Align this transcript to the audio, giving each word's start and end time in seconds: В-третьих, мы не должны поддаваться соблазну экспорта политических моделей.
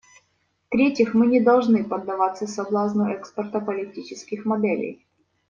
В-третьих, 0.69 1.13
мы 1.13 1.27
не 1.27 1.39
должны 1.41 1.83
поддаваться 1.83 2.47
соблазну 2.47 3.11
экспорта 3.11 3.59
политических 3.59 4.45
моделей. 4.45 5.05